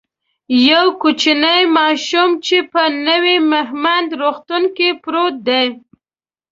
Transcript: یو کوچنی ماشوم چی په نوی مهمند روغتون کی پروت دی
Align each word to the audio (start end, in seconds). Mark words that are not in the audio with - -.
یو 0.67 0.85
کوچنی 1.01 1.61
ماشوم 1.77 2.29
چی 2.45 2.57
په 2.71 2.81
نوی 3.07 3.37
مهمند 3.53 4.09
روغتون 4.21 4.63
کی 4.75 4.89
پروت 5.01 5.35
دی 5.47 5.67